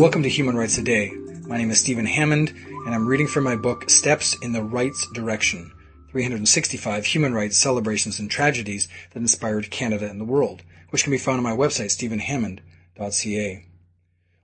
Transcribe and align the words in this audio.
Welcome 0.00 0.22
to 0.22 0.30
Human 0.30 0.56
Rights 0.56 0.76
Today. 0.76 1.12
My 1.46 1.58
name 1.58 1.70
is 1.70 1.78
Stephen 1.80 2.06
Hammond, 2.06 2.54
and 2.86 2.94
I'm 2.94 3.06
reading 3.06 3.26
from 3.26 3.44
my 3.44 3.54
book 3.56 3.90
Steps 3.90 4.34
in 4.40 4.52
the 4.54 4.62
Rights 4.62 5.06
Direction 5.12 5.72
365 6.10 7.04
Human 7.04 7.34
Rights 7.34 7.58
Celebrations 7.58 8.18
and 8.18 8.30
Tragedies 8.30 8.88
that 9.12 9.20
Inspired 9.20 9.70
Canada 9.70 10.08
and 10.08 10.18
the 10.18 10.24
World, 10.24 10.62
which 10.88 11.02
can 11.02 11.10
be 11.10 11.18
found 11.18 11.36
on 11.36 11.44
my 11.44 11.54
website, 11.54 11.90
stephenhammond.ca. 11.90 13.66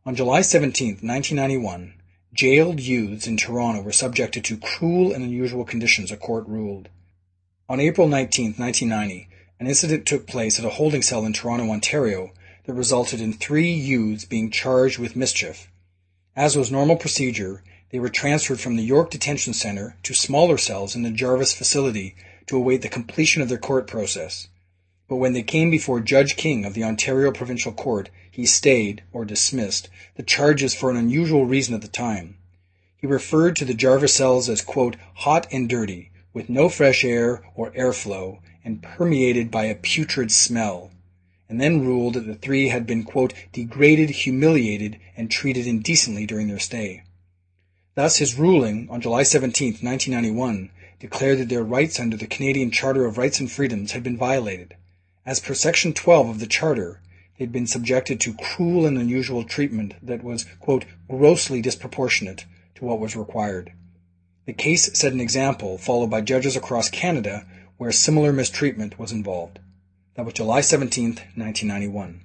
On 0.05 0.15
July 0.15 0.43
17, 0.43 0.89
1991, 1.01 1.95
jailed 2.35 2.81
youths 2.81 3.27
in 3.27 3.39
Toronto 3.39 3.81
were 3.81 3.93
subjected 3.93 4.45
to 4.45 4.59
cruel 4.59 5.15
and 5.15 5.25
unusual 5.25 5.65
conditions, 5.65 6.11
a 6.11 6.19
court 6.19 6.47
ruled. 6.47 6.91
On 7.67 7.81
April 7.81 8.09
19, 8.09 8.57
1990, 8.59 9.31
an 9.59 9.66
incident 9.66 10.07
took 10.07 10.27
place 10.27 10.59
at 10.59 10.64
a 10.64 10.70
holding 10.70 11.02
cell 11.02 11.25
in 11.25 11.32
Toronto, 11.32 11.70
Ontario, 11.70 12.32
that 12.64 12.75
resulted 12.75 13.21
in 13.21 13.32
three 13.32 13.71
youths 13.71 14.25
being 14.25 14.50
charged 14.50 14.98
with 14.98 15.17
mischief. 15.17 15.71
As 16.35 16.57
was 16.57 16.71
normal 16.71 16.96
procedure, 16.96 17.62
they 17.90 17.98
were 17.98 18.08
transferred 18.08 18.61
from 18.61 18.76
the 18.76 18.82
York 18.82 19.11
Detention 19.11 19.54
Centre 19.54 19.96
to 20.03 20.12
smaller 20.12 20.58
cells 20.58 20.95
in 20.95 21.03
the 21.03 21.11
Jarvis 21.11 21.54
facility 21.54 22.14
to 22.46 22.57
await 22.57 22.82
the 22.82 22.89
completion 22.89 23.40
of 23.40 23.48
their 23.48 23.58
court 23.58 23.86
process. 23.86 24.48
But 25.08 25.17
when 25.17 25.32
they 25.32 25.43
came 25.43 25.70
before 25.70 26.00
Judge 26.00 26.36
King 26.36 26.64
of 26.64 26.75
the 26.75 26.84
Ontario 26.84 27.31
Provincial 27.31 27.73
Court, 27.73 28.11
he 28.31 28.45
stayed, 28.45 29.03
or 29.12 29.25
dismissed, 29.25 29.89
the 30.17 30.23
charges 30.23 30.75
for 30.75 30.90
an 30.90 30.96
unusual 30.96 31.46
reason 31.46 31.75
at 31.75 31.81
the 31.81 31.89
time. 31.89 32.36
He 32.98 33.06
referred 33.06 33.56
to 33.56 33.64
the 33.64 33.73
Jarvis 33.73 34.14
cells 34.14 34.48
as, 34.48 34.61
quote, 34.61 34.97
hot 35.14 35.47
and 35.53 35.69
dirty, 35.69 36.11
with 36.34 36.50
no 36.50 36.69
fresh 36.69 37.05
air 37.05 37.42
or 37.55 37.70
airflow, 37.70 38.41
and 38.66 38.83
permeated 38.83 39.48
by 39.48 39.66
a 39.66 39.77
putrid 39.77 40.33
smell, 40.33 40.91
and 41.48 41.61
then 41.61 41.86
ruled 41.86 42.14
that 42.14 42.27
the 42.27 42.34
three 42.34 42.66
had 42.66 42.84
been, 42.84 43.06
degraded, 43.52 44.11
humiliated, 44.11 44.98
and 45.17 45.31
treated 45.31 45.69
indecently 45.69 46.27
during 46.27 46.48
their 46.48 46.58
stay. 46.58 47.05
Thus 47.95 48.17
his 48.17 48.34
ruling 48.34 48.89
on 48.91 49.00
July 49.00 49.23
17, 49.23 49.75
1991, 49.81 50.70
declared 50.98 51.39
that 51.39 51.48
their 51.48 51.62
rights 51.62 52.00
under 52.00 52.17
the 52.17 52.27
Canadian 52.27 52.73
Charter 52.73 53.06
of 53.06 53.17
Rights 53.17 53.39
and 53.39 53.48
Freedoms 53.48 53.92
had 53.92 54.03
been 54.03 54.17
violated. 54.17 54.75
As 55.25 55.39
per 55.39 55.55
Section 55.55 55.92
12 55.92 56.28
of 56.28 56.41
the 56.41 56.48
Charter, 56.48 57.01
they 57.39 57.45
had 57.45 57.53
been 57.53 57.69
subjected 57.69 58.19
to 58.20 58.34
cruel 58.34 58.84
and 58.84 58.98
unusual 58.98 59.45
treatment 59.45 59.95
that 60.03 60.25
was, 60.25 60.45
grossly 61.08 61.62
disproportionate 61.62 62.45
to 62.75 62.84
what 62.84 62.98
was 62.98 63.14
required. 63.14 63.73
The 64.45 64.53
case 64.53 64.91
set 64.98 65.12
an 65.12 65.20
example 65.20 65.78
followed 65.78 66.11
by 66.11 66.23
judges 66.23 66.56
across 66.56 66.91
Canada 66.91 67.47
where 67.77 67.93
similar 67.93 68.33
mistreatment 68.33 68.99
was 68.99 69.13
involved. 69.13 69.59
That 70.15 70.25
was 70.25 70.35
July 70.35 70.61
17, 70.63 71.05
1991. 71.35 72.23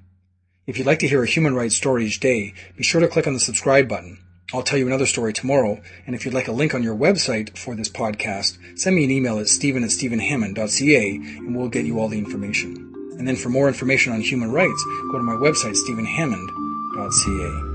If 0.68 0.78
you'd 0.78 0.88
like 0.88 1.00
to 1.00 1.08
hear 1.08 1.24
a 1.24 1.28
human 1.28 1.56
rights 1.56 1.76
story 1.76 2.06
each 2.06 2.20
day, 2.20 2.54
be 2.78 2.84
sure 2.84 3.02
to 3.02 3.08
click 3.08 3.28
on 3.28 3.34
the 3.34 3.40
subscribe 3.40 3.90
button. 3.90 4.20
I'll 4.54 4.64
tell 4.64 4.78
you 4.78 4.88
another 4.88 5.06
story 5.06 5.34
tomorrow, 5.34 5.82
and 6.06 6.16
if 6.16 6.26
you'd 6.26 6.34
like 6.34 6.48
a 6.48 6.54
link 6.54 6.74
on 6.76 6.84
your 6.84 6.96
website 6.96 7.58
for 7.58 7.76
this 7.76 7.90
podcast, 7.90 8.58
send 8.78 8.96
me 8.96 9.06
an 9.06 9.12
email 9.12 9.40
at 9.40 9.48
stephen 9.48 9.84
at 9.84 9.92
stephenhammond.ca 9.92 11.16
and 11.16 11.56
we'll 11.56 11.70
get 11.70 11.86
you 11.86 12.00
all 12.00 12.10
the 12.10 12.18
information. 12.18 12.76
And 13.18 13.28
then 13.28 13.36
for 13.36 13.50
more 13.50 13.68
information 13.68 14.14
on 14.14 14.22
human 14.22 14.52
rights, 14.52 14.86
go 15.12 15.18
to 15.18 15.24
my 15.24 15.36
website, 15.36 15.76
stephenhammond.ca. 15.76 17.71